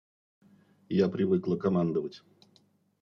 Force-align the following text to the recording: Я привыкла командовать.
Я 0.89 1.09
привыкла 1.09 1.57
командовать. 1.57 2.23